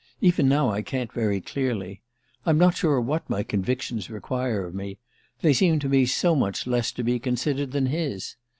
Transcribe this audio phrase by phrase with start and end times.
[0.19, 2.01] Even now I can't very clearly.
[2.43, 4.97] I'm not sure what my convictions require of me:
[5.41, 8.35] they seem to me so much less to be considered than his!